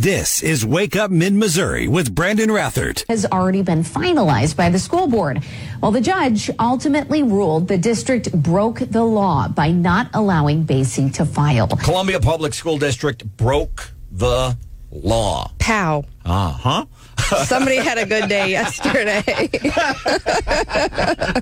[0.00, 3.04] This is Wake Up Mid Missouri with Brandon Rathert.
[3.08, 5.42] Has already been finalized by the school board.
[5.82, 11.26] Well, the judge ultimately ruled the district broke the law by not allowing Basye to
[11.26, 11.66] file.
[11.66, 14.56] Columbia Public School District broke the
[14.92, 15.50] law.
[15.58, 16.04] Pow.
[16.24, 16.86] Uh huh.
[17.46, 19.50] Somebody had a good day yesterday.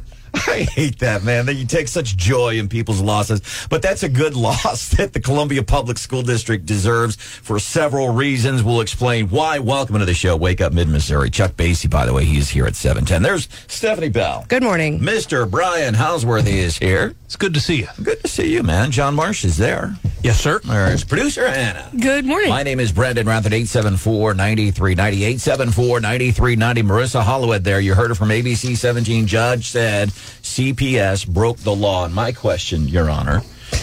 [0.48, 1.46] I hate that, man.
[1.46, 3.40] That you take such joy in people's losses.
[3.70, 8.62] But that's a good loss that the Columbia Public School District deserves for several reasons.
[8.62, 9.58] We'll explain why.
[9.58, 11.30] Welcome to the show, Wake Up Mid Missouri.
[11.30, 13.22] Chuck Basye, by the way, he's here at 710.
[13.22, 14.44] There's Stephanie Bell.
[14.48, 15.00] Good morning.
[15.00, 15.50] Mr.
[15.50, 17.14] Brian Houseworth is here.
[17.24, 17.88] It's good to see you.
[18.02, 18.90] Good to see you, man.
[18.90, 19.96] John Marsh is there.
[20.22, 20.60] Yes, sir.
[20.64, 21.90] There's producer Hannah.
[21.98, 22.50] Good morning.
[22.50, 26.82] My name is Brandon Rathert, 874-9390, 874-9390.
[26.82, 27.80] Marissa Holloway there.
[27.80, 29.26] You heard her from ABC 17.
[29.26, 30.10] Judge said
[30.42, 32.04] CPS broke the law.
[32.04, 33.42] And my question, Your Honor,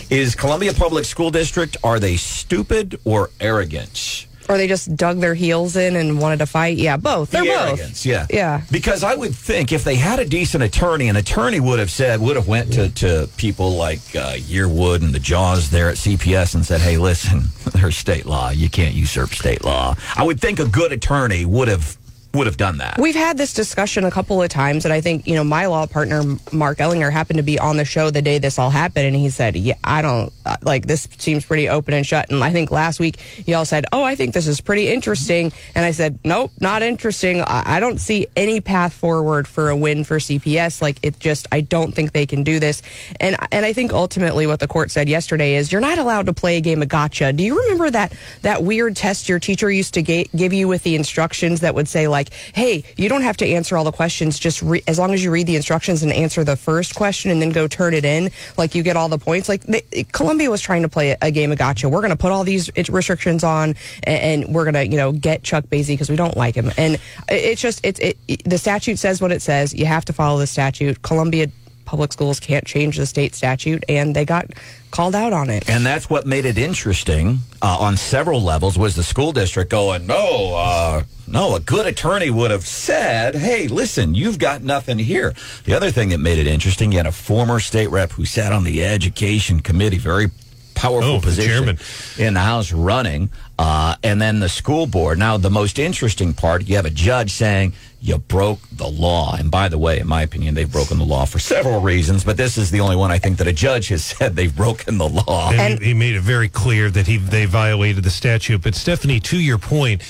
[0.10, 4.28] is Columbia Public School District, are they stupid or arrogant?
[4.50, 6.78] Or they just dug their heels in and wanted to fight?
[6.78, 7.32] Yeah, both.
[7.32, 7.68] They're the both.
[7.80, 8.28] arrogance, yeah.
[8.30, 8.62] Yeah.
[8.70, 12.20] Because I would think if they had a decent attorney, an attorney would have said,
[12.20, 16.56] would have went to, to people like uh, Yearwood and the Jaws there at CPS
[16.56, 18.50] and said, hey, listen, there's state law.
[18.50, 19.96] You can't usurp state law.
[20.16, 21.98] I would think a good attorney would have
[22.34, 22.98] would have done that.
[22.98, 25.86] We've had this discussion a couple of times, and I think, you know, my law
[25.86, 29.16] partner, Mark Ellinger, happened to be on the show the day this all happened, and
[29.16, 32.32] he said, Yeah, I don't, uh, like, this seems pretty open and shut.
[32.32, 35.54] And I think last week, y'all said, Oh, I think this is pretty interesting.
[35.76, 37.42] And I said, Nope, not interesting.
[37.42, 40.82] I, I don't see any path forward for a win for CPS.
[40.82, 42.82] Like, it just, I don't think they can do this.
[43.20, 46.34] And, and I think ultimately what the court said yesterday is, You're not allowed to
[46.34, 47.32] play a game of gotcha.
[47.32, 50.82] Do you remember that, that weird test your teacher used to ga- give you with
[50.82, 52.23] the instructions that would say, like,
[52.54, 54.40] hey, you don't have to answer all the questions.
[54.40, 57.42] Just re- as long as you read the instructions and answer the first question and
[57.42, 59.50] then go turn it in, like you get all the points.
[59.50, 61.90] Like they, Columbia was trying to play a, a game of gotcha.
[61.90, 65.12] We're going to put all these restrictions on, and, and we're going to, you know,
[65.12, 66.72] get Chuck Basye because we don't like him.
[66.78, 67.00] And
[67.30, 69.74] it's just, it's it, the statute says what it says.
[69.74, 71.02] You have to follow the statute.
[71.02, 71.48] Columbia
[71.94, 74.48] public schools can't change the state statute, and they got
[74.90, 75.70] called out on it.
[75.70, 80.08] And that's what made it interesting uh, on several levels was the school district going,
[80.08, 85.36] no, uh, no, a good attorney would have said, hey, listen, you've got nothing here.
[85.66, 88.52] The other thing that made it interesting, you had a former state rep who sat
[88.52, 90.32] on the education committee, very
[90.74, 91.78] powerful Oh, position chairman.
[92.18, 93.30] in the House running,
[93.60, 95.20] uh, and then the school board.
[95.20, 97.74] Now, the most interesting part, you have a judge saying
[98.04, 99.34] you broke the law.
[99.34, 102.36] And by the way, in my opinion, they've broken the law for several reasons, but
[102.36, 105.08] this is the only one I think that a judge has said they've broken the
[105.08, 105.52] law.
[105.52, 108.62] And, And- he, he made it very clear that he they violated the statute.
[108.62, 110.02] But Stephanie, to your point,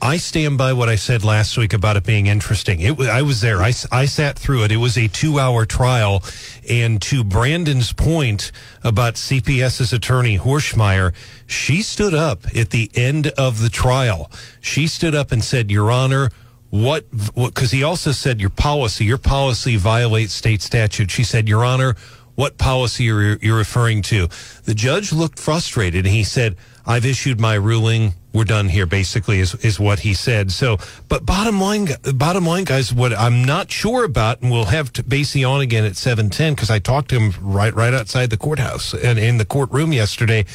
[0.00, 2.80] I stand by what I said last week about it being interesting.
[2.80, 3.58] It I was there.
[3.58, 4.70] I, I sat through it.
[4.72, 6.22] It was a two-hour trial,
[6.70, 8.52] and to Brandon's point
[8.84, 11.12] about CPS's attorney Hoernschemeyer,
[11.48, 14.30] she stood up at the end of the trial.
[14.60, 16.30] She stood up and said, "Your Honor."
[16.70, 17.04] What,
[17.34, 21.10] because he also said your policy, your policy violates state statute.
[21.10, 21.96] She said, Your Honor,
[22.36, 24.28] what policy you're, you're referring to.
[24.64, 28.14] The judge looked frustrated and he said, I've issued my ruling.
[28.32, 30.52] We're done here, basically, is, is what he said.
[30.52, 34.92] So, but bottom line, bottom line, guys, what I'm not sure about, and we'll have
[34.94, 38.36] to Basye on again at 710 because I talked to him right, right outside the
[38.36, 40.46] courthouse and in the courtroom yesterday.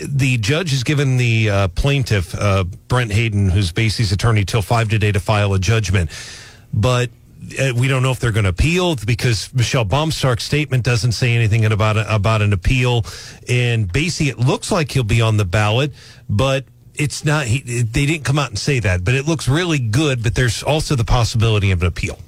[0.00, 4.88] The judge has given the uh, plaintiff, uh, Brent Hayden, who's Basye's attorney, till five
[4.88, 6.10] today to file a judgment.
[6.72, 7.10] But
[7.60, 11.34] uh, we don't know if they're going to appeal because Michelle Baumstark's statement doesn't say
[11.34, 13.04] anything about a, about an appeal.
[13.48, 15.92] And Basye, it looks like he'll be on the ballot,
[16.28, 16.64] but
[16.94, 17.46] it's not.
[17.46, 20.22] He, they didn't come out and say that, but it looks really good.
[20.22, 22.18] But there's also the possibility of an appeal.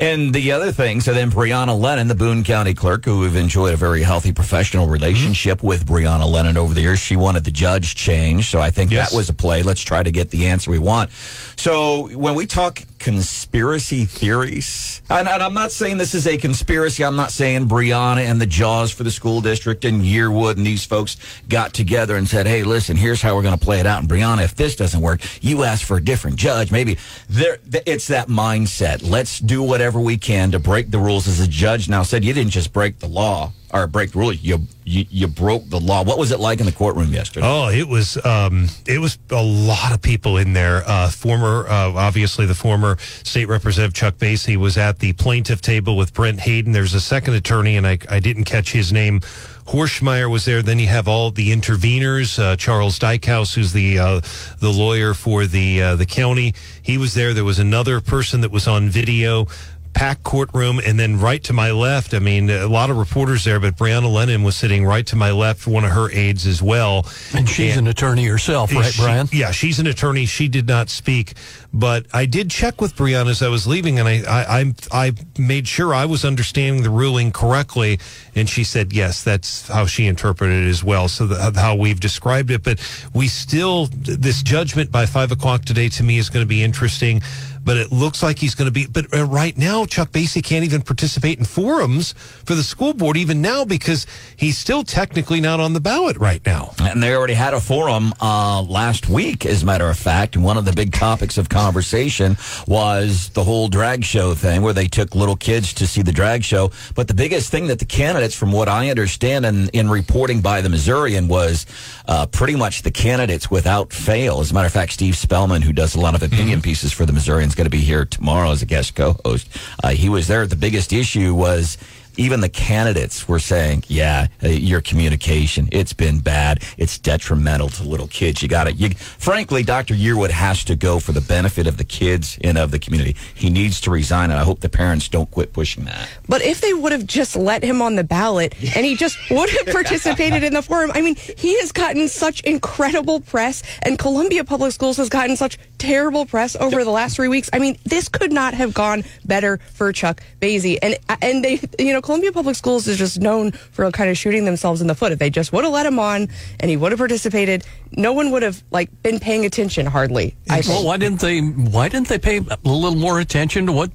[0.00, 3.74] And the other thing, so then Brianna Lennon, the Boone County clerk, who we've enjoyed
[3.74, 4.94] a very healthy professional mm-hmm.
[4.94, 8.50] relationship with Brianna Lennon over the years, she wanted the judge changed.
[8.50, 9.10] So I think Yes.
[9.10, 9.62] that was a play.
[9.62, 11.10] Let's try to get the answer we want.
[11.56, 17.04] So when we talk conspiracy theories, and, and I'm not saying this is a conspiracy.
[17.04, 20.84] I'm not saying Brianna and the Jaws for the school district and Yearwood and these
[20.84, 21.16] folks
[21.48, 24.00] got together and said, hey, listen, here's how we're going to play it out.
[24.00, 26.70] And Brianna, if this doesn't work, you ask for a different judge.
[26.70, 26.98] Maybe
[27.28, 29.08] there, it's that mindset.
[29.08, 31.26] Let's do whatever we can to break the rules.
[31.26, 34.32] As a judge now said, you didn't just break the law or break rule.
[34.32, 36.02] You, you, you broke the law.
[36.02, 37.46] What was it like in the courtroom yesterday?
[37.46, 40.82] Oh, it was um, it was a lot of people in there.
[40.86, 45.96] Uh, former, uh, obviously, the former state representative Chuck Basye was at the plaintiff table
[45.96, 46.72] with Brent Hayden.
[46.72, 49.20] There's a second attorney, and I, I didn't catch his name.
[49.66, 50.62] Hoernschemeyer was there.
[50.62, 52.38] Then you have all the interveners.
[52.40, 54.20] Uh, Charles Dykhouse, who's the uh,
[54.58, 57.32] the lawyer for the uh, the county, he was there.
[57.32, 59.46] There was another person that was on video.
[59.92, 63.60] Packed courtroom, and then right to my left, I mean, a lot of reporters there,
[63.60, 67.06] but Brianna Lennon was sitting right to my left, one of her aides as well.
[67.34, 69.28] And she's an attorney herself, right, She- Brian?
[69.32, 70.26] Yeah, she's an attorney.
[70.26, 71.34] She did not speak,
[71.72, 75.12] but I did check with Brianna as I was leaving, and I, I, I, I
[75.38, 77.98] made sure I was understanding the ruling correctly,
[78.34, 81.08] and she said yes, that's how she interpreted it as well.
[81.08, 82.80] So the, uh, how we've described it, but
[83.14, 87.22] we still this judgment by five o'clock today to me is going to be interesting.
[87.62, 88.86] But it looks like he's going to be.
[88.86, 92.12] But uh, right now, Chuck Basye can't even participate in forums
[92.44, 96.44] for the school board even now because he's still technically not on the ballot right
[96.46, 96.72] now.
[96.80, 100.36] And they already had a forum uh, last week, as a matter of fact.
[100.36, 102.36] And one of the big topics of conversation
[102.66, 106.42] was the whole drag show thing, where they took little kids to see the drag
[106.42, 106.70] show.
[106.94, 110.60] But the biggest thing that the candidates, from what I understand in, in reporting by
[110.60, 111.66] the Missourian, was
[112.08, 114.40] uh, pretty much the candidates without fail.
[114.40, 117.04] As a matter of fact, Steve Spellman, who does a lot of opinion pieces for
[117.04, 119.48] the Missourian, is going to be here tomorrow as a guest co-host.
[119.82, 120.46] Uh, he was there.
[120.46, 121.76] The biggest issue was
[122.16, 126.62] even the candidates were saying, "Yeah, uh, your communication it's been bad.
[126.76, 128.42] It's detrimental to little kids.
[128.42, 128.76] You got it.
[128.76, 129.94] You, frankly, Dr.
[129.94, 133.16] Yearwood has to go for the benefit of the kids and of the community.
[133.34, 136.08] He needs to resign, and I hope the parents don't quit pushing that.
[136.28, 139.50] But if they would have just let him on the ballot and he just would
[139.50, 144.44] have participated in the forum, I mean, he has gotten such incredible press, and Columbia
[144.44, 147.50] Public Schools has gotten such terrible press over the last three weeks.
[147.52, 150.78] I mean, this could not have gone better for Chuck Basye.
[150.82, 154.44] And and they, you know, Columbia Public Schools is just known for kind of shooting
[154.44, 155.12] themselves in the foot.
[155.12, 158.30] If they just would have let him on and he would have participated, no one
[158.32, 160.36] would have like been paying attention hardly.
[160.48, 161.40] I Well, why didn't they?
[161.40, 163.90] Why didn't they pay a little more attention to what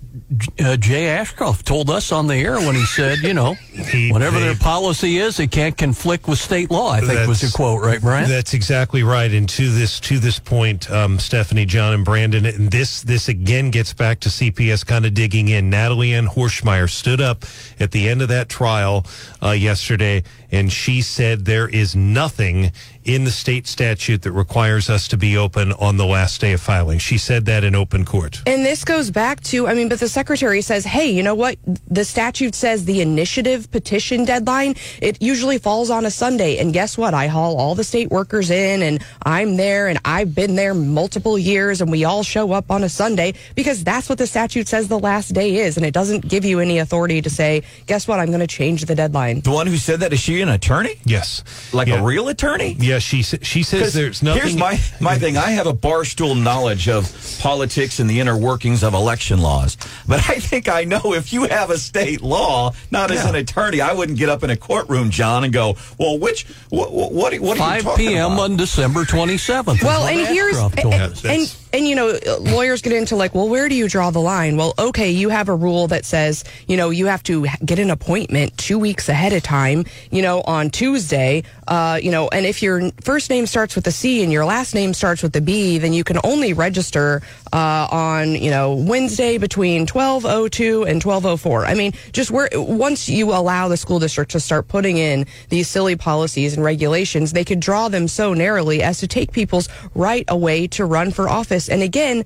[0.60, 4.40] uh, Jay Ashcroft told us on the air when he said, you know, He- whatever
[4.40, 6.92] they- their policy is, it can't conflict with state law.
[6.92, 8.28] I think was the That's- quote, right, Brian?
[8.30, 9.32] That's exactly right.
[9.32, 13.70] And to this to this point, um, Stephanie, John, and Brandon, and this this again
[13.72, 15.70] gets back to CPS kind of digging in.
[15.70, 17.46] Natalie Ann Hoernschemeyer stood up
[17.80, 19.06] at the end of that trial
[19.44, 22.72] uh, yesterday, and she said there is nothing
[23.06, 26.62] in the state statute that requires us to be open on the last day of
[26.62, 26.98] filing.
[27.00, 28.42] She said that in open court.
[28.48, 31.57] And this goes back to, I mean, but the secretary says, hey, you know what?
[31.88, 36.57] The statute says the initiative petition deadline, it usually falls on a Sunday.
[36.57, 37.13] And guess what?
[37.13, 41.38] I haul all the state workers in and I'm there and I've been there multiple
[41.38, 44.88] years and we all show up on a Sunday because that's what the statute says
[44.88, 45.78] the last day is.
[45.78, 48.19] And it doesn't give you any authority to say, guess what?
[48.19, 49.42] I'm going to change the deadline.
[49.42, 51.44] The one who said that is she an attorney, Yes,
[51.74, 52.00] like Yeah.
[52.00, 52.75] a real attorney?
[52.80, 54.42] Yeah, she sa- she says 'Cause there's nothing.
[54.42, 55.38] Here's my, my thing.
[55.38, 57.12] I have a barstool knowledge of
[57.42, 59.78] politics and the inner workings of election laws.
[60.08, 63.82] But I think I know if you have a state law, not as an attorney,
[63.82, 67.34] I wouldn't get up in a courtroom, John, and go, well, which, what, what, what,
[67.34, 68.40] are- what are you 5 p.m.
[68.40, 69.84] on December 27th.
[69.84, 71.65] Well, what and here's Ashcroft and, and, us.
[71.75, 74.56] And you know lawyers get into like, well, where do you draw the line?
[74.56, 77.92] Well, okay, you have a rule that says you know you have to get an
[77.92, 79.86] appointment two weeks ahead of time.
[80.10, 83.92] You know on Tuesday, uh, you know, and if your first name starts with a
[83.92, 87.88] C and your last name starts with a B, then you can only register uh,
[87.92, 91.66] on you know Wednesday between twelve oh two and twelve oh four.
[91.66, 95.68] I mean, just where once you allow the school district to start putting in these
[95.68, 100.25] silly policies and regulations, they could draw them so narrowly as to take people's right
[100.30, 101.65] away to run for office.
[101.70, 102.24] And again,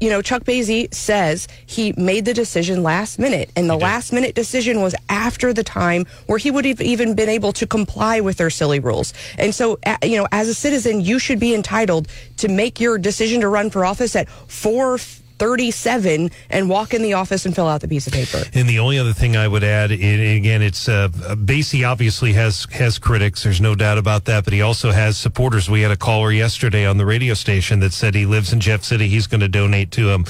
[0.00, 4.34] you know, Chuck Basye says he made the decision last minute, and the last minute
[4.34, 8.36] decision was after the time where he would have even been able to comply with
[8.36, 9.12] their silly rules.
[9.38, 12.06] And so, you know, as a citizen, you should be entitled
[12.36, 14.98] to make your decision to run for office at four
[15.38, 18.42] thirty-seven and walk in the office and fill out the piece of paper.
[18.54, 22.98] And the only other thing I would add, again, it's uh, Basye obviously has has
[22.98, 23.42] critics.
[23.42, 25.70] There's no doubt about that, but he also has supporters.
[25.70, 28.84] We had a caller yesterday on the radio station that said he lives in Jeff
[28.84, 29.08] City.
[29.08, 30.24] He's going to donate to him.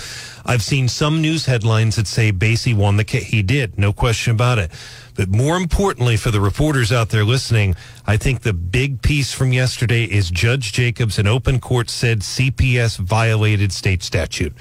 [0.45, 3.25] I've seen some news headlines that say Basye won the case.
[3.25, 4.71] He did, no question about it.
[5.19, 7.75] But more importantly, for the reporters out there listening,
[8.07, 12.99] I think the big piece from yesterday is Judge Jacobs in open court said CPS
[12.99, 14.53] violated state statute.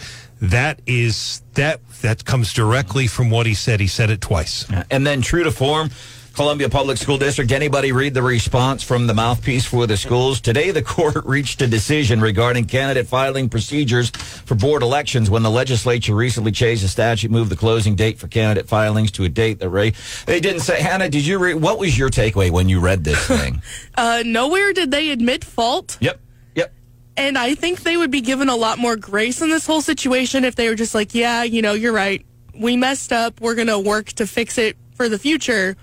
[0.41, 3.79] That is that that comes directly from what he said.
[3.79, 4.65] He said it twice.
[4.89, 5.91] And then, true to form,
[6.37, 7.51] Columbia Public School District.
[7.51, 10.39] Anybody read the response from the mouthpiece for the schools?
[10.39, 15.49] Today, the court reached a decision regarding candidate filing procedures for board elections when the
[15.49, 19.57] legislature recently changed the statute, moved the closing date for candidate filings to a date
[19.57, 19.93] that Ray.
[20.27, 21.55] They didn't say, Hannah, did you read?
[21.55, 23.63] What was your takeaway when you read this thing?
[23.97, 25.97] Uh, nowhere did they admit fault.
[25.99, 26.19] yep.
[26.53, 26.71] Yep.
[27.17, 30.45] And I think they would be given a lot more grace in this whole situation
[30.45, 32.23] if they were just like, yeah, you know, you're right.
[32.53, 33.41] We messed up.
[33.41, 35.75] We're going to work to fix it for the future.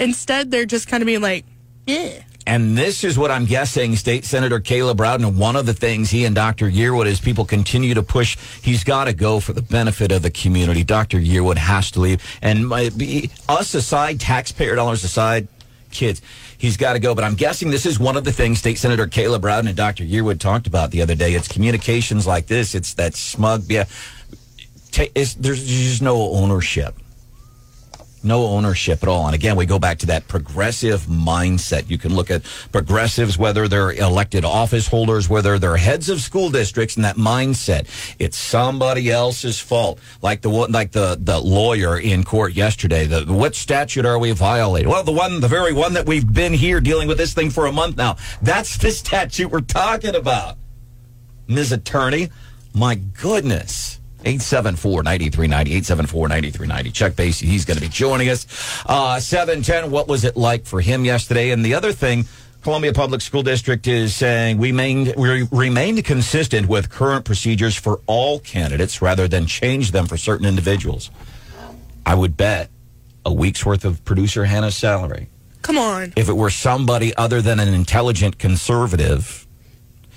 [0.00, 1.44] Instead, they're just kind of being like,
[1.86, 2.22] yeah.
[2.46, 6.24] And this is what I'm guessing State Senator Caleb Rowden, one of the things he
[6.24, 6.70] and Dr.
[6.70, 10.30] Yearwood, as people continue to push, he's got to go for the benefit of the
[10.30, 10.82] community.
[10.82, 11.18] Dr.
[11.18, 12.24] Yearwood has to leave.
[12.40, 15.48] And my, be, us aside, taxpayer dollars aside,
[15.92, 16.22] kids,
[16.56, 17.14] he's got to go.
[17.14, 20.04] But I'm guessing this is one of the things State Senator Caleb Rowden and Dr.
[20.04, 21.34] Yearwood talked about the other day.
[21.34, 22.74] It's communications like this.
[22.74, 23.84] It's that smug, yeah.
[24.92, 26.96] Ta- it's, there's just no ownership
[28.22, 29.26] no ownership at all.
[29.26, 31.88] And again, we go back to that progressive mindset.
[31.88, 36.50] You can look at progressives, whether they're elected office holders, whether they're heads of school
[36.50, 37.86] districts, and that mindset.
[38.18, 39.98] It's somebody else's fault.
[40.22, 43.06] Like the like the, the lawyer in court yesterday.
[43.06, 44.88] The, what statute are we violating?
[44.90, 47.66] Well, the one, the very one that we've been here dealing with this thing for
[47.66, 48.16] a month now.
[48.42, 50.56] That's the statute we're talking about.
[51.48, 51.72] Ms.
[51.72, 52.30] Attorney,
[52.74, 53.99] my goodness.
[54.24, 56.92] 874-9390, 874-9390.
[56.92, 58.46] Chuck Basye, he's going to be joining us.
[58.86, 61.50] Uh, 710, what was it like for him yesterday?
[61.50, 62.26] And the other thing,
[62.62, 68.00] Columbia Public School District is saying we remained, we remained consistent with current procedures for
[68.06, 71.10] all candidates rather than change them for certain individuals.
[72.04, 72.70] I would bet
[73.24, 75.28] a week's worth of producer Hannah's salary.
[75.62, 76.12] Come on.
[76.16, 79.46] If it were somebody other than an intelligent conservative,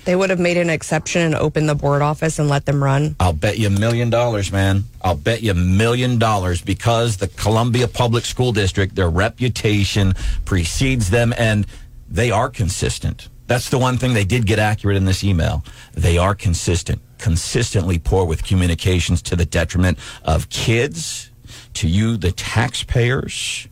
[0.04, 3.16] They would have made an exception and opened the board office and let them run.
[3.18, 4.84] I'll bet you a million dollars, man.
[5.02, 11.10] I'll bet you a million dollars because the Columbia Public School District, their reputation precedes
[11.10, 11.66] them and
[12.08, 13.28] they are consistent.
[13.46, 15.64] That's the one thing they did get accurate in this email.
[15.92, 21.30] They are consistent, consistently poor with communications to the detriment of kids,
[21.74, 23.68] to you, the taxpayers,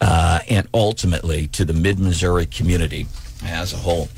[0.00, 3.06] uh, and ultimately to the mid Missouri community
[3.44, 4.08] as a whole.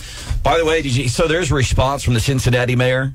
[0.42, 3.14] By the way, did you, so there's a response from the Cincinnati mayor,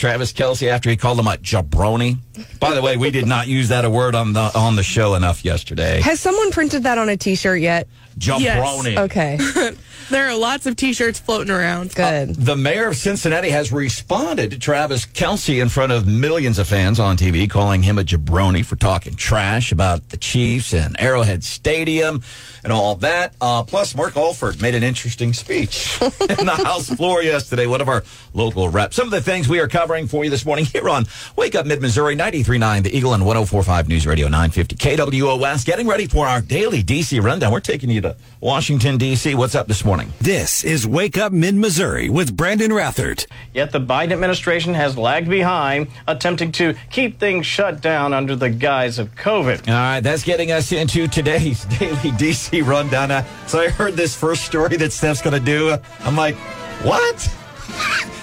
[0.00, 2.16] Travis Kelce, after he called him a jabroni.
[2.58, 5.14] By the way, we did not use that a word on the on the show
[5.14, 6.00] enough yesterday.
[6.00, 7.86] Has someone printed that on a T-shirt yet?
[8.18, 8.98] Jabroni.
[8.98, 9.38] Okay,
[10.10, 11.94] There are lots of T-shirts floating around.
[11.94, 12.34] good.
[12.34, 16.98] The mayor of Cincinnati has responded to Travis Kelce in front of millions of fans
[16.98, 22.22] on TV, calling him a jabroni for talking trash about the Chiefs and Arrowhead Stadium
[22.64, 23.34] and all that.
[23.40, 27.88] Uh, plus, Mark Alford made an interesting speech in the House floor yesterday, one of
[27.88, 28.02] our
[28.34, 28.96] local reps.
[28.96, 31.04] Some of the things we are covering for you this morning here on
[31.34, 35.66] Wake Up Mid Missouri 93.9, The Eagle, and 104.5 News Radio 950 KWOS.
[35.66, 37.52] Getting ready for our daily DC rundown.
[37.52, 39.34] We're taking you to Washington, D.C.
[39.34, 40.12] What's up this morning?
[40.20, 43.26] This is Wake Up Mid Missouri with Brandon Rathert.
[43.52, 48.48] Yet the Biden administration has lagged behind, attempting to keep things shut down under the
[48.48, 49.66] guise of COVID.
[49.66, 53.10] All right, that's getting us into today's daily DC rundown.
[53.10, 55.76] Uh, so I heard this first story that Steph's going to do.
[56.04, 56.36] I'm like,
[56.84, 57.36] what?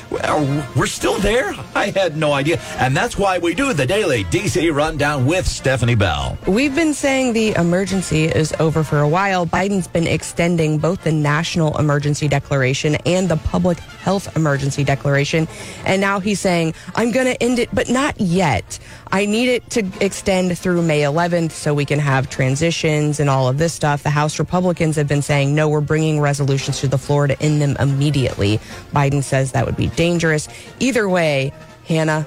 [0.09, 1.53] Well, we're still there?
[1.75, 2.59] I had no idea.
[2.77, 6.37] And that's why we do the daily DC rundown with Stephanie Bell.
[6.47, 9.45] We've been saying the emergency is over for a while.
[9.45, 15.47] Biden's been extending both the national emergency declaration and the public health emergency declaration.
[15.85, 18.79] And now he's saying, I'm going to end it, but not yet.
[19.11, 23.47] I need it to extend through May 11th so we can have transitions and all
[23.47, 24.03] of this stuff.
[24.03, 27.61] The House Republicans have been saying, no, we're bringing resolutions to the floor to end
[27.61, 28.59] them immediately.
[28.93, 30.47] Biden says that would be dangerous.
[30.79, 31.51] Either way,
[31.85, 32.25] Hannah,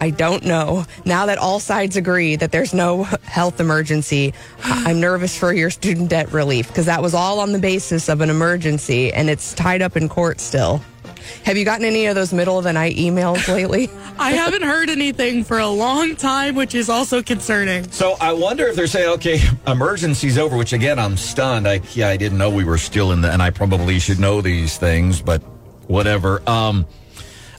[0.00, 0.84] I don't know.
[1.06, 5.70] Now that all sides agree that there's no health emergency, I- I'm nervous for your
[5.70, 9.54] student debt relief because that was all on the basis of an emergency and it's
[9.54, 10.82] tied up in court still.
[11.44, 13.90] Have you gotten any of those middle of the night emails lately?
[14.20, 17.90] I haven't heard anything for a long time, which is also concerning.
[17.90, 21.66] So I wonder if they're saying, okay, emergency's over, which again, I'm stunned.
[21.68, 24.40] I, yeah, I didn't know we were still in the, and I probably should know
[24.40, 25.42] these things, but
[25.88, 26.48] whatever.
[26.48, 26.86] Um,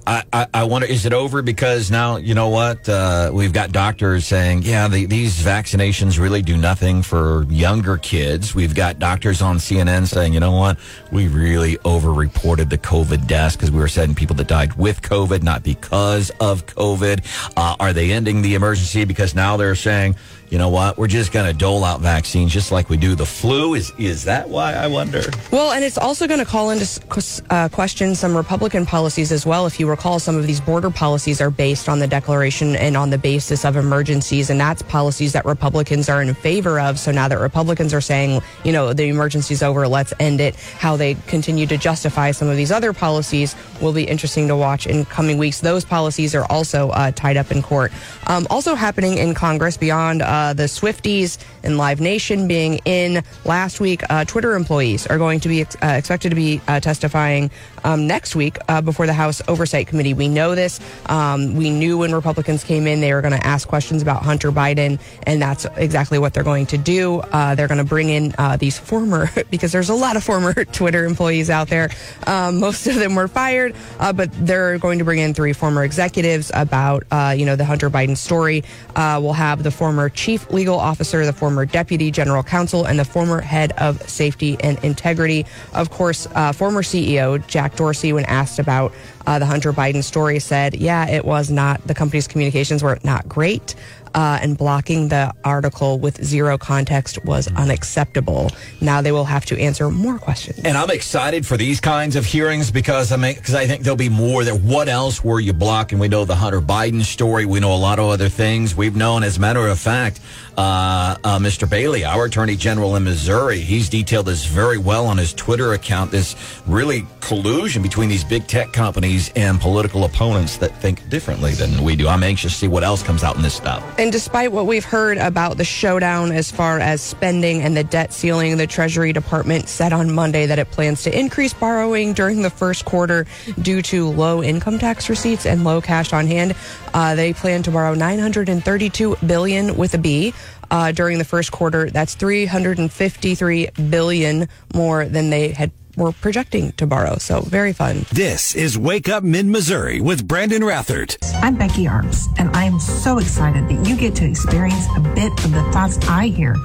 [0.10, 2.90] I, I, I wonder, is it over because now, you know what?
[2.90, 8.56] Uh, we've got doctors saying, yeah, the, these vaccinations really do nothing for younger kids.
[8.56, 10.80] We've got doctors on CNN saying, you know what?
[11.12, 15.44] We really overreported the COVID deaths because we were sending people that died with COVID,
[15.44, 17.52] not because of COVID.
[17.56, 20.16] Uh, are they ending the emergency because now they're saying,
[20.50, 20.98] you know what?
[20.98, 23.76] We're just going to dole out vaccines just like we do the flu.
[23.76, 24.74] Is is that why?
[24.74, 25.22] I wonder.
[25.52, 27.02] Well, and it's also going to call into
[27.50, 29.68] uh, question some Republican policies as well.
[29.68, 33.12] If you recall, some of these border policies are based on the declaration and on
[33.12, 36.98] the basis of emergencies, and that's policies that Republicans are in favor of.
[36.98, 40.96] So now that Republicans are saying, you know, the emergency's over, let's end it, how
[40.96, 45.06] they continue to justify some of these other policies will be interesting to watch in
[45.06, 45.62] coming weeks.
[45.62, 47.92] Those policies are also uh, tied up in court.
[48.28, 53.80] Um, also happening in Congress beyond uh, the Swifties and Live Nation being in last
[53.80, 57.52] week, uh, Twitter employees are going to be ex- uh, expected to be uh, testifying
[57.84, 60.14] um, next week uh, before the House Oversight Committee.
[60.14, 60.80] We know this.
[61.08, 64.52] Um, we knew when Republicans came in, they were going to ask questions about Hunter
[64.52, 67.20] Biden, and that's exactly what they're going to do.
[67.20, 70.54] Uh, they're going to bring in uh, these former, because there's a lot of former
[70.66, 71.90] Twitter employees out there.
[72.28, 75.84] Um, most of them were fired, uh, but they're going to bring in three former
[75.84, 78.64] executives about, uh, you know, the Hunter Biden story.
[78.96, 83.06] Uh, we'll have the former chief legal officer, the former deputy general counsel, and the
[83.06, 85.44] former head of safety and integrity.
[85.74, 88.94] Of course, uh, former CEO Jack Dorsey, when asked about
[89.26, 91.82] uh, the Hunter Biden story, said, "Yeah, it was not.
[91.88, 93.74] The company's communications were not great."
[94.14, 98.52] Uh, and blocking the article with zero context was unacceptable.
[98.82, 100.60] Now they will have to answer more questions.
[100.64, 103.98] And I'm excited for these kinds of hearings because I mean, because I think there'll
[103.98, 104.44] be more.
[104.44, 106.00] That what else were you blocking?
[106.00, 107.46] We know the Hunter Biden story.
[107.46, 108.76] We know a lot of other things.
[108.76, 110.20] We've known, as a matter of fact,
[110.58, 111.70] uh, uh, Mr.
[111.70, 116.12] Bailey, our Attorney General in Missouri, he's detailed this very well on his Twitter account.
[116.12, 116.36] This
[116.68, 121.96] really collusion between these big tech companies and political opponents that think differently than we
[121.96, 122.08] do.
[122.08, 123.84] I'm anxious to see what else comes out in this stuff.
[123.98, 128.14] And despite what we've heard about the showdown as far as spending and the debt
[128.14, 132.50] ceiling, the Treasury Department said on Monday that it plans to increase borrowing during the
[132.50, 133.26] first quarter
[133.62, 136.56] due to low income tax receipts and low cash on hand.
[136.94, 140.34] Uh, they plan to borrow 932 billion with a B.
[140.72, 146.88] Uh, during the first quarter, that's 353 billion more than they had were projecting to
[146.88, 147.18] borrow.
[147.18, 148.06] So very fun.
[148.12, 151.18] This is Wake Up Mid Missouri with Brandon Rathert.
[151.44, 155.32] I'm Becky Arms, and I am so excited that you get to experience a bit
[155.46, 156.56] of the thoughts I hear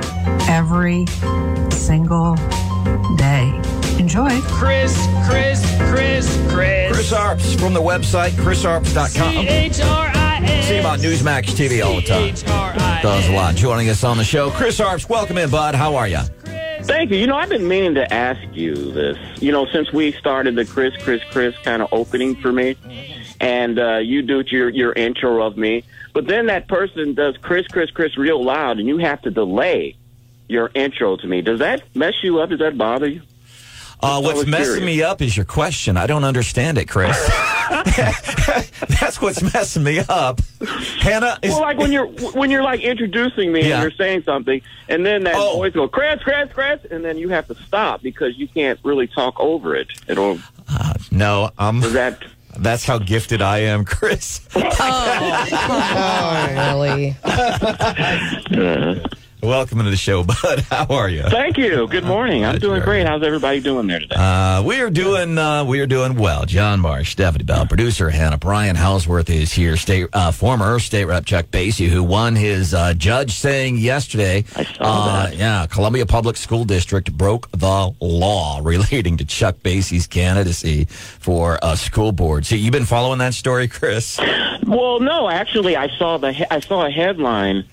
[0.49, 1.07] every
[1.71, 2.37] single
[3.17, 3.61] day.
[3.99, 4.41] Enjoy.
[4.43, 4.95] Chris,
[5.27, 6.93] Chris, Chris, Chris.
[6.93, 9.47] Chris Arps from the website chrisarps.com.
[9.47, 10.24] H-R-I-S.
[10.63, 12.35] See on Newsmax TV all the time.
[13.03, 13.55] Does a lot.
[13.55, 15.09] Joining us on the show, Chris Arps.
[15.09, 15.75] Welcome in, bud.
[15.75, 16.21] How are you?
[16.85, 17.17] Thank you.
[17.19, 19.19] You know, I've been meaning to ask you this.
[19.43, 22.77] You know, since we started the Chris, Chris, Chris kind of opening for me,
[23.41, 27.67] and uh, you do your your intro of me, but then that person does Chris,
[27.69, 29.97] Chris, Chris real loud, and you have to delay
[30.49, 31.41] your intro to me.
[31.43, 32.51] Does that mess you up?
[32.51, 33.23] Does that bother you?
[34.01, 34.85] Uh, what's messing curious.
[34.85, 35.97] me up is your question.
[35.97, 37.17] I don't understand it, Chris.
[39.01, 40.41] That's what's messing me up.
[41.01, 41.51] Hannah is.
[41.53, 43.75] Well, like when you're when you're like introducing me Yeah.
[43.77, 45.57] and you're saying something, and then that Oh.
[45.57, 49.07] voice goes Chris, Chris, Chris, and then you have to stop because you can't really
[49.07, 49.89] talk over it.
[50.09, 50.39] It'll
[51.11, 52.23] no, um, is that.
[52.59, 54.41] that's how gifted I am, Chris.
[54.57, 57.17] Oh, really?
[59.45, 60.61] Welcome to the show, bud.
[60.71, 61.23] How are you?
[61.25, 61.87] thank you.
[61.87, 62.47] Good morning.
[62.47, 63.07] I'm doing great.
[63.07, 64.15] How's everybody doing there today?
[64.17, 66.47] Uh, we are doing uh, we are doing well.
[66.47, 69.77] John Marsh, Stephanie Bell, producer Hannah Brian Houseworth is here.
[69.77, 74.47] State uh, former state rep Chuck Basye, who won his uh, judge saying yesterday.
[74.57, 75.37] I saw uh, that.
[75.37, 81.77] Yeah, Columbia Public School District broke the law relating to Chuck Basye's candidacy for a
[81.77, 82.47] school board.
[82.47, 84.19] See, you've been following that story, Chris.
[84.67, 87.67] Well, no, actually, I saw the I saw a headline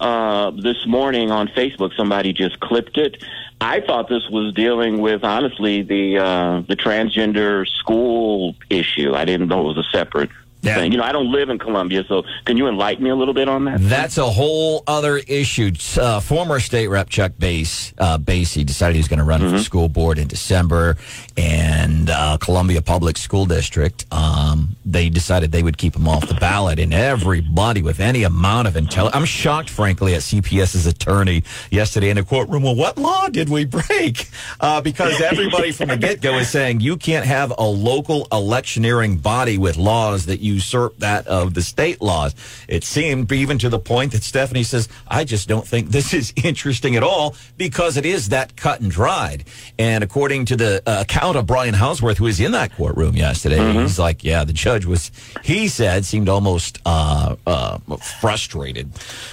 [0.00, 1.94] uh, this morning on Facebook.
[1.96, 3.22] Somebody just clipped it.
[3.60, 9.14] I thought this was dealing with honestly the uh, the transgender school issue.
[9.14, 10.30] I didn't know it was a separate
[10.62, 10.76] Yeah.
[10.76, 10.92] thing.
[10.92, 13.48] You know, I don't live in Columbia, so can you enlighten me a little bit
[13.48, 13.78] on that?
[13.80, 15.72] That's a whole other issue.
[15.98, 19.48] Uh, former state rep Chuck Base, uh, Basye decided he was going to run for
[19.48, 20.96] the school board in December,
[21.36, 26.34] and uh, Columbia Public School District, um, they decided they would keep him off the
[26.34, 26.78] ballot.
[26.78, 32.16] And everybody with any amount of intelligence, I'm shocked, frankly, at CPS's attorney yesterday in
[32.16, 32.62] the courtroom.
[32.64, 34.28] Well, what law did we break?
[34.60, 39.16] Uh, because everybody from the get go is saying you can't have a local electioneering
[39.16, 42.34] body with laws that usurp that of the state laws.
[42.68, 46.32] It seemed even to the point that Stephanie says, I just don't think this is
[46.44, 49.44] interesting at all because it is that cut and dried.
[49.78, 53.72] And according to the uh, account of Brian Houseworth, who was in that courtroom yesterday,
[53.72, 55.10] he's like, yeah, the judge was,
[55.42, 57.78] he said, seemed almost uh, uh,
[58.20, 58.90] frustrated.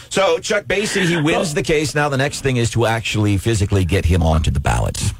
[0.10, 1.96] So Chuck Basye, he wins the case.
[1.96, 5.14] Now the next thing is to actually physically get him onto the ballots.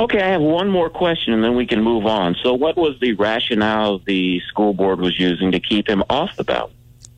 [0.00, 2.34] Okay, I have one more question, and then we can move on.
[2.42, 6.44] So, what was the rationale the school board was using to keep him off the
[6.44, 6.72] ballot?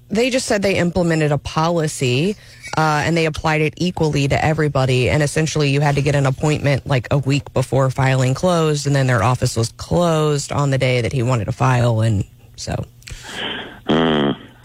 [0.08, 2.36] They just said they implemented a policy
[2.76, 5.08] uh, and they applied it equally to everybody.
[5.08, 8.96] And essentially, you had to get an appointment like a week before filing closed, and
[8.96, 12.00] then their office was closed on the day that he wanted to file.
[12.00, 12.24] And
[12.56, 12.84] so,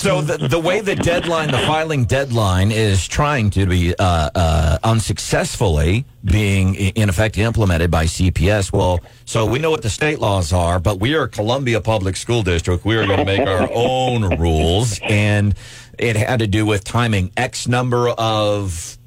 [0.08, 4.78] So the, the way the deadline, the filing deadline, is trying to be uh, uh,
[4.82, 8.72] unsuccessfully being in effect implemented by CPS.
[8.72, 12.42] Well, so we know what the state laws are, but we are Columbia Public School
[12.42, 12.86] District.
[12.86, 15.54] We are going to make our own rules, and
[16.00, 18.98] it had to do with timing X number of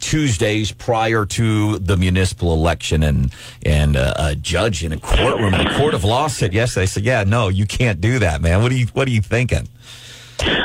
[0.00, 3.32] Tuesdays prior to the municipal election, and
[3.64, 7.04] and uh, a judge in a courtroom in a court of law said yesterday, said,
[7.04, 8.62] "Yeah, no, you can't do that, man.
[8.62, 9.68] What are you What are you thinking?"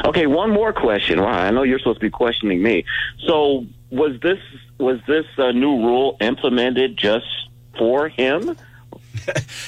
[0.06, 1.22] Okay, one more question.
[1.22, 2.86] Wow, I know you're supposed to be questioning me.
[3.28, 4.40] So, was this
[4.78, 7.26] was this uh, new rule implemented just
[7.78, 8.58] for him?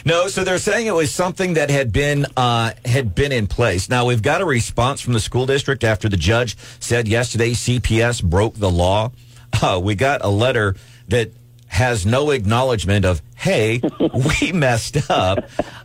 [0.05, 3.89] No, so they're saying it was something that had been uh, had been in place.
[3.89, 8.23] Now we've got a response from the school district after the judge said yesterday CPS
[8.23, 9.11] broke the law.
[9.61, 10.75] Uh, we got a letter
[11.07, 11.31] that
[11.67, 13.81] has no acknowledgement of hey
[14.41, 15.39] we messed up,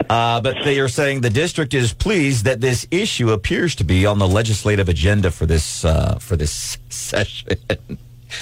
[0.08, 4.06] uh, but they are saying the district is pleased that this issue appears to be
[4.06, 7.58] on the legislative agenda for this uh, for this session.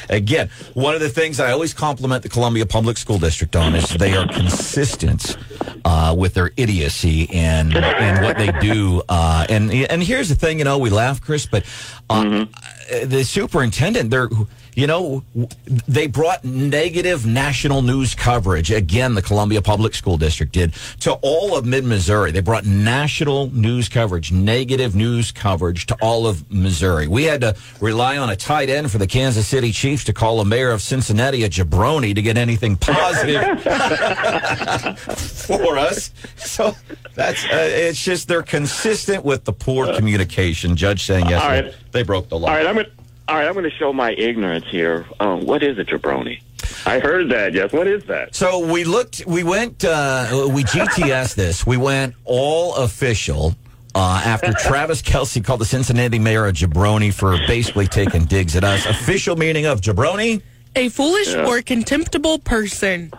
[0.09, 3.89] Again, one of the things I always compliment the Columbia Public School District on is
[3.91, 5.37] they are consistent
[5.85, 9.03] uh, with their idiocy and and what they do.
[9.09, 11.65] Uh, and and here's the thing, you know, we laugh, Chris, but
[12.09, 12.47] uh,
[13.05, 14.29] the superintendent, they're
[14.81, 15.23] you know,
[15.87, 18.71] they brought negative national news coverage.
[18.71, 22.31] Again, the Columbia Public School District did to all of mid Missouri.
[22.31, 27.09] They brought national news coverage, negative news coverage to all of Missouri.
[27.09, 30.41] We had to rely on a tight end for the Kansas City Chiefs to call
[30.41, 33.43] a mayor of Cincinnati a jabroni to get anything positive
[34.99, 36.11] for us.
[36.37, 36.75] So
[37.15, 40.75] that's, uh, it's just they're consistent with the poor communication.
[40.75, 41.75] Judge saying yes, right.
[41.93, 42.49] they broke the law.
[42.49, 42.89] All right, I'm gonna.
[43.31, 45.07] All right, I'm going to show my ignorance here.
[45.21, 46.43] Um, what is a jabroni?
[46.85, 47.53] I heard that.
[47.55, 48.35] Yes, what is that?
[48.35, 51.65] So we looked, we went, uh, we GTS this.
[51.65, 53.55] We went all official
[53.95, 58.65] uh, after Travis Kelce called the Cincinnati mayor a jabroni for basically taking digs at
[58.65, 58.85] us.
[58.87, 60.43] Official meaning of jabroni?
[60.75, 61.47] A foolish Yeah.
[61.47, 63.13] or contemptible person.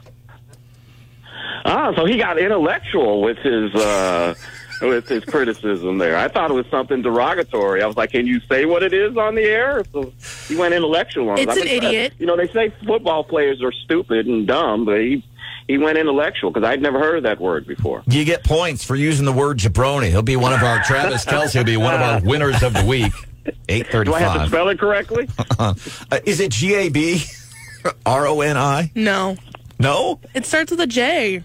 [1.64, 4.34] Ah, so he got intellectual with his uh,
[4.82, 6.18] with his criticism there.
[6.18, 7.82] I thought it was something derogatory.
[7.82, 10.12] I was like, "Can you say what it is on the air?" So
[10.48, 11.44] he went intellectual on it.
[11.44, 12.14] It's I've an been- idiot.
[12.20, 15.24] You know, they say football players are stupid and dumb, but he
[15.68, 18.04] he went intellectual because I'd never heard that word before.
[18.08, 20.10] You get points for using the word jabroni.
[20.10, 22.84] He'll be one of our, Travis Kelce will be one of our winners of the
[22.86, 23.14] week.
[23.70, 24.20] Eight thirty-five.
[24.20, 25.28] Do I have to spell it correctly?
[25.58, 25.74] Uh,
[26.26, 27.24] is it G A B
[28.06, 28.92] R O N I?
[28.96, 29.38] No.
[29.80, 30.20] No?
[30.36, 31.44] It starts with a J.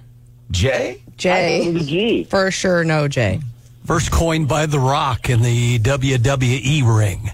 [0.51, 1.03] J?
[1.17, 2.25] Jay.
[2.25, 3.41] For sure, no Jay.
[3.85, 7.31] First coined by The Rock in the WWE ring.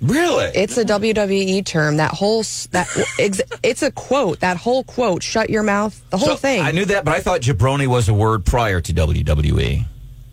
[0.00, 0.46] Really?
[0.54, 1.98] It's a WWE term.
[1.98, 2.88] That whole that
[3.18, 4.40] ex, it's a quote.
[4.40, 5.22] That whole quote.
[5.22, 6.00] Shut your mouth.
[6.08, 8.80] The whole So, thing I knew that, but I thought jabroni was a word prior
[8.80, 9.84] to WWE.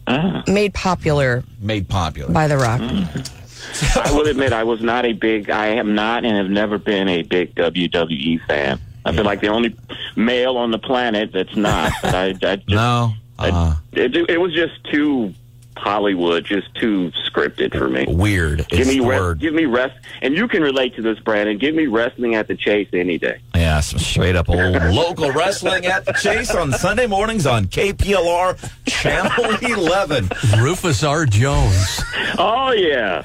[0.10, 0.42] Ah.
[0.48, 2.32] made popular Made popular.
[2.32, 2.80] by The Rock.
[4.06, 5.50] I will admit I was not a big.
[5.50, 8.80] I am not and have never been a big WWE fan.
[9.08, 9.76] I feel like the only
[10.15, 11.91] male on the planet that's not.
[12.02, 13.13] But I, I just, No.
[13.39, 15.34] Uh, it, it was just too
[15.78, 18.06] Hollywood, just too scripted for me.
[18.08, 18.68] weird.
[18.70, 19.40] Give It's me the word.
[19.40, 21.58] give me rest, and you can relate to this, Brandon.
[21.58, 23.40] Give me wrestling at the Chase any day.
[23.56, 28.58] Yeah, some straight up old local wrestling at the Chase on Sunday mornings on KPLR
[28.86, 30.30] Channel 11.
[30.60, 31.26] Rufus R.
[31.26, 32.02] Jones.
[32.40, 33.24] Oh yeah,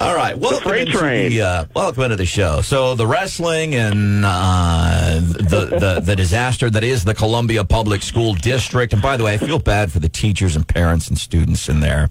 [0.00, 1.30] All right, welcome freight into train.
[1.30, 2.60] the uh, welcome into the show.
[2.60, 8.34] So the wrestling and uh, the, the the disaster that is the Columbia Public School
[8.34, 8.92] District.
[8.92, 11.80] And by the way, I feel bad for the teachers and parents and students in
[11.82, 12.08] there.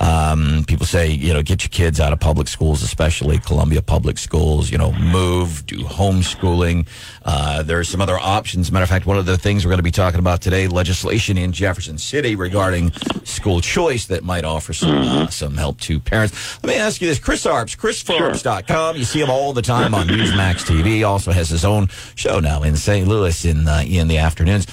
[0.00, 4.18] Um, people say, you know, get your kids out of public schools, especially Columbia Public
[4.18, 4.70] Schools.
[4.70, 6.86] You know, move, do homeschooling.
[7.24, 8.72] Uh, there are some other options.
[8.72, 11.36] Matter of fact, one of the things we're going to be talking about today, legislation
[11.36, 12.92] in Jefferson City regarding
[13.24, 16.58] school choice that might offer some uh, some help to parents.
[16.62, 18.96] Let me ask you this: Chris Arps, ChrisArps.com.
[18.96, 21.06] You see him all the time on Newsmax TV.
[21.06, 23.06] Also has his own show now in St.
[23.06, 24.66] Louis in uh, in the afternoons.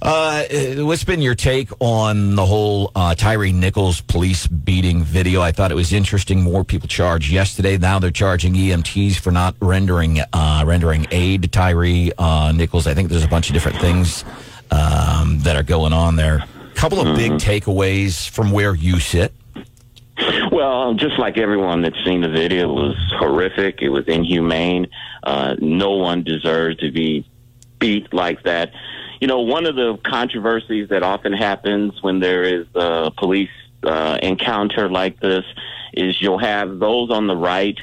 [0.00, 0.44] Uh,
[0.76, 5.40] what's been your take on the whole uh, Tyre Nichols police beating video?
[5.42, 6.40] I thought it was interesting.
[6.42, 7.76] More people charged yesterday.
[7.78, 12.86] Now they're charging EMTs for not rendering uh, rendering aid to Tyre uh, Nichols.
[12.86, 14.24] I think there's a bunch of different things
[14.70, 16.44] um, that are going on there.
[16.70, 19.32] A couple of big takeaways from where you sit.
[20.52, 23.82] Well, just like everyone that's seen the video, it was horrific.
[23.82, 24.86] It was inhumane.
[25.24, 27.28] Uh, no one deserves to be
[27.80, 28.72] beat like that.
[29.20, 33.50] You know, one of the controversies that often happens when there is a police
[33.82, 35.44] uh, encounter like this
[35.92, 37.78] is you'll have those on the right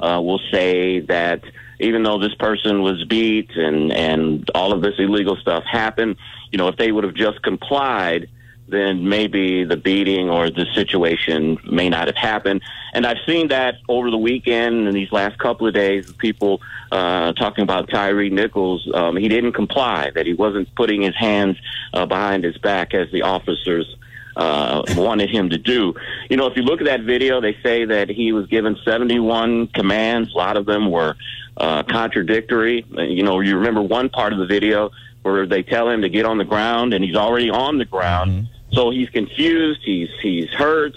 [0.00, 1.42] uh, will say that
[1.78, 6.16] even though this person was beat and and all of this illegal stuff happened,
[6.50, 8.28] you know, if they would have just complied,
[8.70, 12.62] then maybe the beating or the situation may not have happened.
[12.92, 17.32] And I've seen that over the weekend and these last couple of days, people uh,
[17.34, 18.88] talking about Tyre Nichols.
[18.92, 21.56] Um, he didn't comply; that he wasn't putting his hands
[21.94, 23.96] uh, behind his back as the officers
[24.36, 25.94] uh, wanted him to do.
[26.28, 29.68] You know, if you look at that video, they say that he was given 71
[29.68, 30.32] commands.
[30.32, 31.16] A lot of them were
[31.56, 32.84] uh, contradictory.
[32.90, 34.90] You know, you remember one part of the video
[35.22, 38.48] where they tell him to get on the ground, and he's already on the ground.
[38.72, 39.80] So he's confused.
[39.84, 40.94] He's he's hurt.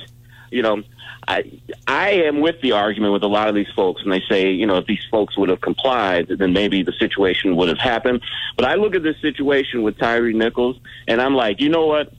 [0.51, 0.83] You know,
[1.27, 4.51] I I am with the argument with a lot of these folks, and they say,
[4.51, 8.21] you know, if these folks would have complied, then maybe the situation would have happened.
[8.55, 12.13] But I look at this situation with Tyre Nichols, and I'm like, you know what?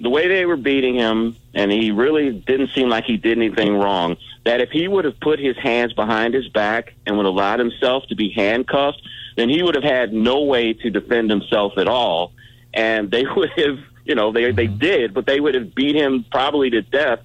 [0.00, 3.76] The way they were beating him, and he really didn't seem like he did anything
[3.76, 4.16] wrong.
[4.44, 7.60] That if he would have put his hands behind his back and would have allowed
[7.60, 9.00] himself to be handcuffed,
[9.36, 12.32] then he would have had no way to defend himself at all,
[12.72, 14.78] and they would have, you know, they they mm-hmm.
[14.78, 17.20] did, but they would have beat him probably to death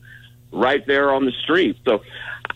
[0.51, 1.77] right there on the street.
[1.85, 2.01] So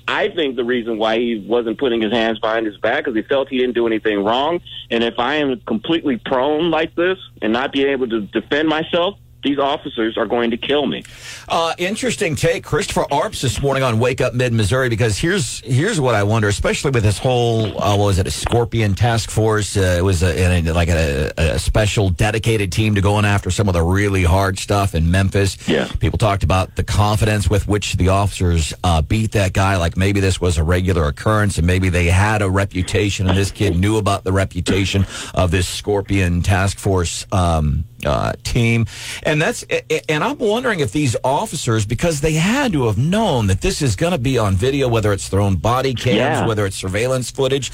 [0.08, 3.22] I think the reason why he wasn't putting his hands behind his back is he
[3.22, 4.62] felt he didn't do anything wrong.
[4.90, 9.18] And if I am completely prone like this and not being able to defend myself,
[9.44, 11.04] these officers are going to kill me.
[11.48, 14.90] Uh, interesting take, Christopher Arps this morning on Wake Up Mid Missouri.
[14.90, 18.32] Because here's here's what I wonder, especially with this whole uh, what was it, a
[18.32, 19.78] Scorpion Task Force?
[19.78, 23.68] Uh, it was a, a, like a, a special dedicated team to going after some
[23.68, 25.68] of the really hard stuff in Memphis.
[25.68, 25.90] Yeah.
[26.00, 29.78] people talked about the confidence with which the officers uh, beat that guy.
[29.78, 33.52] Like maybe this was a regular occurrence, and maybe they had a reputation, and this
[33.52, 37.26] kid knew about the reputation of this Scorpion Task Force.
[37.32, 38.86] Um, uh, team,
[39.24, 39.64] and that's
[40.10, 43.96] and I'm wondering if these officers, because they had to have known that this is
[43.96, 46.48] going to be on video, whether it's their own body cams, Yeah.
[46.48, 47.70] whether it's surveillance footage,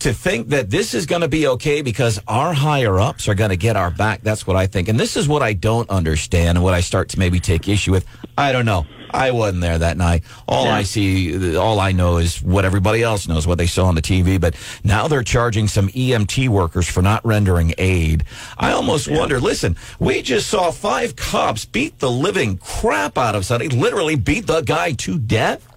[0.00, 3.50] to think that this is going to be okay because our higher ups are going
[3.50, 4.22] to get our back.
[4.22, 7.08] That's what I think, and this is what I don't understand, and what I start
[7.10, 8.04] to maybe take issue with.
[8.38, 8.86] I don't know.
[9.12, 10.24] I wasn't there that night.
[10.48, 13.94] All I see, all I know is what everybody else knows, what they saw on
[13.94, 14.40] the TV.
[14.40, 18.24] But now they're charging some EMT workers for not rendering aid.
[18.56, 23.44] I almost wonder, listen, we just saw five cops beat the living crap out of
[23.44, 25.68] somebody, literally beat the guy to death.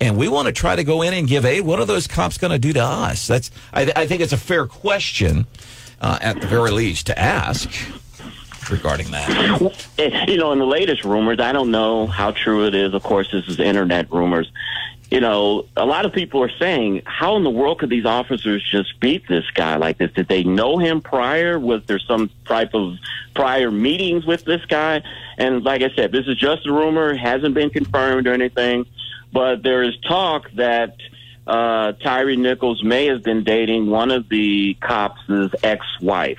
[0.00, 1.62] And we want to try to go in and give aid.
[1.62, 3.26] What are those cops going to do to us?
[3.26, 5.46] That's, I, I think it's a fair question,
[6.02, 7.70] uh, at the very least, to ask
[8.70, 9.86] regarding that.
[9.98, 12.92] Eh, you know, in the latest rumors, I don't know how true it is.
[12.92, 14.50] Of course, this is internet rumors.
[15.10, 18.66] You know, a lot of people are saying, how in the world could these officers
[18.68, 20.12] just beat this guy like this?
[20.12, 21.58] Did they know him prior?
[21.58, 22.96] Was there some type of
[23.34, 25.02] prior meetings with this guy?
[25.38, 28.86] And like I said, this is just a rumor, hasn't been confirmed or anything.
[29.32, 30.96] But there is talk that
[31.46, 35.20] uh, Tyre Nichols may have been dating one of the cops'
[35.62, 36.38] ex-wife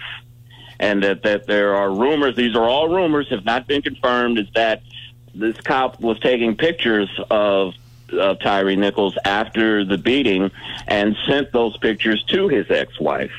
[0.80, 4.48] and that, that there are rumors, these are all rumors, have not been confirmed, is
[4.56, 4.82] that
[5.34, 7.74] this cop was taking pictures of,
[8.12, 10.52] of Tyre Nichols after the beating
[10.88, 13.32] and sent those pictures to his ex-wife.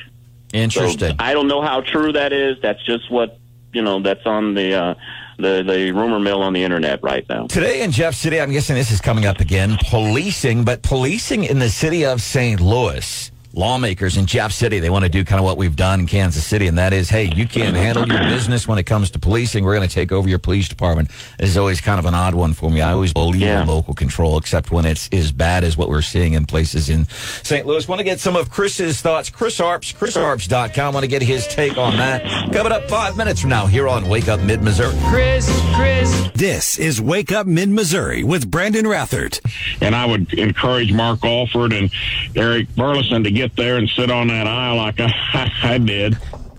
[0.53, 1.09] Interesting.
[1.09, 2.59] So I don't know how true that is.
[2.61, 3.37] That's just what,
[3.73, 4.95] you know, that's on the, uh,
[5.37, 7.47] the, the rumor mill on the internet right now.
[7.47, 11.59] Today in Jeff City, I'm guessing this is coming up again, policing, but policing in
[11.59, 12.59] the city of St.
[12.59, 13.31] Louis.
[13.53, 16.45] Lawmakers in Jeff City, they want to do kind of what we've done in Kansas
[16.45, 19.63] City, and that is, hey, you can't handle your business when it comes to policing.
[19.63, 21.09] We're going to take over your police department.
[21.39, 22.81] This is always kind of an odd one for me.
[22.81, 23.63] I always believe Yeah.
[23.63, 27.05] in local control, except when it's as bad as what we're seeing in places in
[27.43, 27.65] St.
[27.65, 27.87] Louis.
[27.87, 29.29] Want to get some of Chris's thoughts.
[29.31, 30.93] Chris Arps, chrisarps.com.
[30.93, 32.23] Want to get his take on that.
[32.53, 34.95] Coming up five minutes from now here on Wake Up Mid Missouri.
[35.05, 36.29] Chris, Chris.
[36.35, 39.39] This is Wake Up Mid Missouri with Brandon Rathert.
[39.81, 41.89] and I would encourage Mark Alford and
[42.35, 46.17] Eric Burlison to get there and sit on that aisle like I, I did.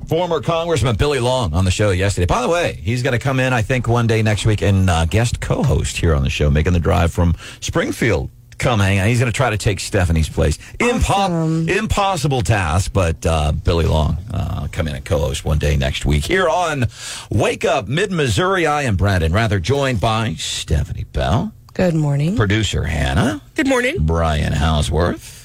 [0.08, 2.26] Former Congressman Billy Long on the show yesterday.
[2.26, 4.88] By the way, he's going to come in, I think, one day next week and
[4.88, 8.30] uh, guest co-host here on the show, making the drive from Springfield.
[8.58, 9.06] Come hang out.
[9.06, 10.58] He's going to try to take Stephanie's place.
[10.78, 16.04] Impo- impossible task, but uh, Billy Long uh, come in and co-host one day next
[16.04, 16.86] week here on
[17.30, 18.66] Wake Up Mid Missouri.
[18.66, 22.36] I am Brandon, Rathert joined by Stephanie Bell, Good morning.
[22.36, 23.94] producer Hannah, Good morning.
[24.00, 25.39] Brian Houseworth.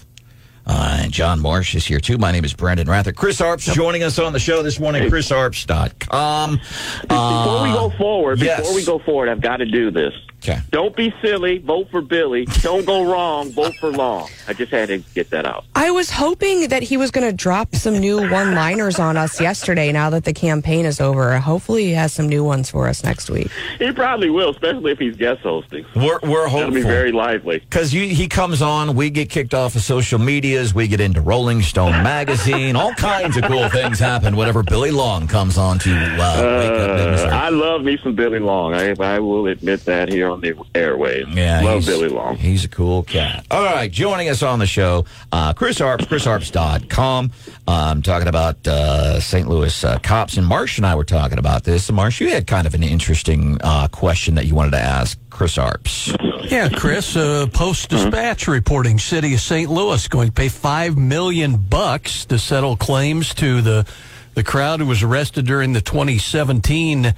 [0.66, 2.18] Uh, and John Marsh is here too.
[2.18, 3.16] My name is Brandon Rathert.
[3.16, 5.10] Chris Arps joining us on the show this morning.
[5.10, 6.60] ChrisArps.com.
[7.08, 8.62] Before we go forward, yes.
[8.62, 10.14] before we go forward, I've got to do this.
[10.48, 10.62] Okay.
[10.70, 11.58] Don't be silly.
[11.58, 12.46] Vote for Billy.
[12.62, 13.52] Don't go wrong.
[13.52, 14.30] Vote for Long.
[14.48, 15.66] I just had to get that out.
[15.74, 19.42] I was hoping that he was going to drop some new one liners on us
[19.42, 21.38] yesterday now that the campaign is over.
[21.40, 23.50] Hopefully, he has some new ones for us next week.
[23.80, 25.86] He probably will, especially if he's guest hosting.
[25.96, 27.60] We're, we're That'll be very lively.
[27.60, 31.62] Because he comes on, we get kicked off of social medias, we get into Rolling
[31.62, 36.60] Stone magazine, all kinds of cool things happen whenever Billy Long comes on to uh,
[36.60, 38.74] Wake Up Uh, I love me some Billy Long.
[38.74, 41.28] I, I will admit that here on the airways.
[41.30, 42.36] Yeah, Love Billy Long.
[42.38, 43.46] He's a cool cat.
[43.50, 47.32] All right, joining us on the show, uh, Chris Arps, chrisarps.com.
[47.68, 49.48] I'm talking about uh, St.
[49.48, 51.90] Louis uh, cops, and Marsh and I were talking about this.
[51.90, 55.18] And Marsh, you had kind of an interesting uh, question that you wanted to ask
[55.30, 56.16] Chris Arps.
[56.52, 59.70] Yeah, Chris, uh, Post Dispatch reporting City of St.
[59.70, 63.88] Louis going to pay five million bucks to settle claims to the
[64.36, 67.16] the crowd who was arrested during the 2017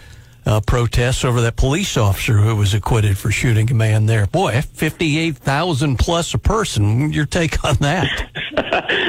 [0.48, 4.26] uh, protests over that police officer who was acquitted for shooting a man there.
[4.28, 7.12] Boy, fifty-eight thousand plus a person.
[7.12, 8.08] Your take on that?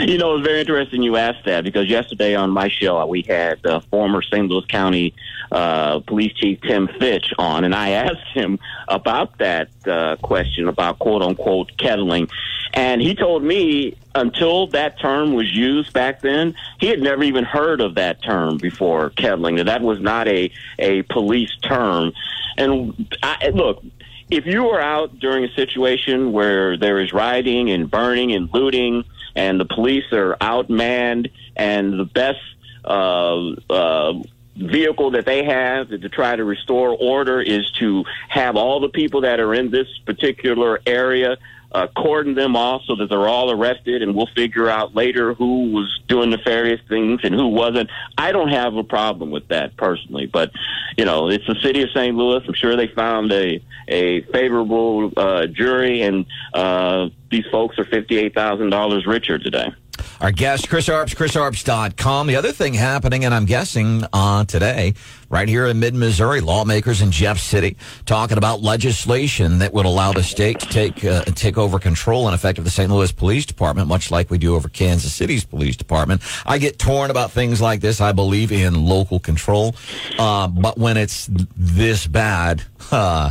[0.09, 3.64] you know, it's very interesting you asked that because yesterday on my show we had
[3.64, 4.48] uh, former St.
[4.48, 5.14] Louis County
[5.53, 10.98] uh, Police Chief Tim Fitch on, and I asked him about that uh, question about
[10.98, 12.29] quote unquote kettling,
[12.79, 17.45] and he told me until that term was used back then, he had never even
[17.45, 19.57] heard of that term before kettling.
[19.57, 22.12] That that was not a a police term,
[22.57, 23.83] and I, look
[24.31, 29.05] if you are out during a situation where there is rioting and burning and looting
[29.35, 32.38] and the police are outmanned and the best
[32.85, 34.12] uh, uh,
[34.55, 39.23] vehicle that they have to try to restore order is to have all the people
[39.23, 41.38] that are in this particular area
[41.72, 45.70] uh, cordon them off so that they're all arrested and we'll figure out later who
[45.70, 47.90] was doing nefarious things and who wasn't.
[48.16, 50.50] I don't have a problem with that personally, but
[50.96, 52.16] you know, it's the city of St.
[52.16, 52.42] Louis.
[52.46, 59.07] I'm sure they found a, a favorable, uh, jury and, uh, these folks are $58,000
[59.07, 59.68] richer today.
[60.20, 62.26] Our guest, Chris Arps, chrisarps.com.
[62.26, 64.94] The other thing happening, and I'm guessing uh, today,
[65.29, 70.12] right here in mid Missouri, lawmakers in Jeff City talking about legislation that would allow
[70.12, 72.91] the state to take uh, take over control and effect of the St.
[72.91, 76.23] Louis Police Department, much like we do over Kansas City's police department.
[76.47, 78.01] I get torn about things like this.
[78.01, 79.75] I believe in local control,
[80.19, 83.31] uh, but when it's this bad, uh,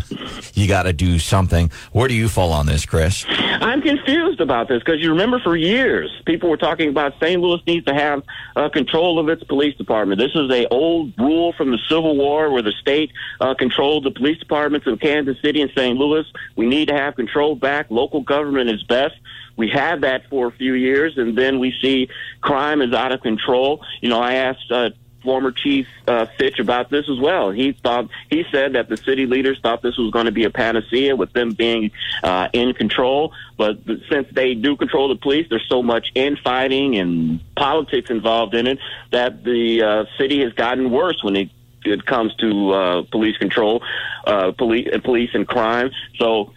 [0.53, 1.71] you got to do something.
[1.91, 3.25] Where do you fall on this, Chris?
[3.27, 7.41] I'm confused about this because you remember for years people were talking about St.
[7.41, 8.23] Louis needs to have
[8.55, 10.19] uh, control of its police department.
[10.19, 14.11] This is a old rule from the Civil War where the state uh, controlled the
[14.11, 15.97] police departments of Kansas City and St.
[15.97, 16.25] Louis.
[16.55, 17.87] We need to have control back.
[17.89, 19.15] Local government is best.
[19.55, 22.09] We had that for a few years, and then we see
[22.41, 23.83] crime is out of control.
[24.01, 24.91] You know, I asked uh,
[25.23, 27.51] former chief uh, Fitch about this as well.
[27.51, 30.49] He thought he said that the city leaders thought this was going to be a
[30.49, 31.91] panacea with them being
[32.23, 37.41] uh, in control, but since they do control the police, there's so much infighting and
[37.55, 38.79] politics involved in it
[39.11, 41.49] that the uh, city has gotten worse when it
[41.91, 43.83] it comes to uh, police control,
[44.25, 45.91] uh, police police and crime.
[46.17, 46.53] So.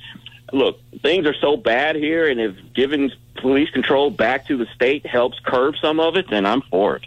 [0.53, 5.07] Look, things are so bad here, and if giving police control back to the state
[5.07, 7.05] helps curb some of it, then I'm for it.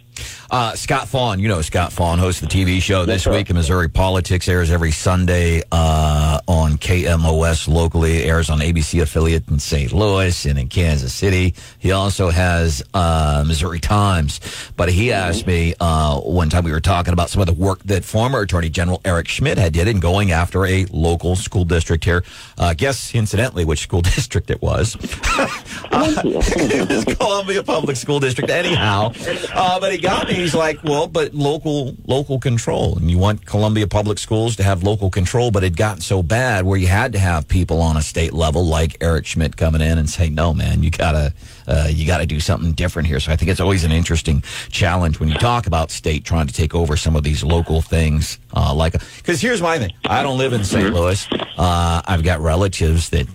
[0.50, 3.90] Uh, Scott Faughn, you know Scott Faughn hosts the TV show This Week in Missouri
[3.90, 9.92] Politics, airs every Sunday uh, on KMOS locally, airs on ABC affiliate in St.
[9.92, 11.54] Louis and in Kansas City.
[11.80, 14.40] He also has uh, Missouri Times.
[14.76, 17.80] But he asked me uh, one time we were talking about some of the work
[17.84, 22.04] that former Attorney General Eric Schmitt had did in going after a local school district
[22.04, 22.24] here.
[22.58, 24.96] Uh, guess, incidentally, which school district it was.
[25.02, 29.12] it was Columbia Public School District, anyhow.
[29.54, 30.36] Uh, but he got me.
[30.36, 34.84] He's like, well, but local local control, and you want Columbia Public Schools to have
[34.84, 38.02] local control, but it got so bad where you had to have people on a
[38.02, 41.34] state level like Eric Schmitt coming in and saying, no, man, you gotta
[41.68, 43.20] uh, you gotta do something different here.
[43.20, 46.54] So I think it's always an interesting challenge when you talk about state trying to
[46.54, 48.40] take over some of these local things.
[48.56, 50.94] Uh, like, because here's my thing: I don't live in St.
[50.94, 51.28] Louis.
[51.58, 53.28] Uh, I've got relatives that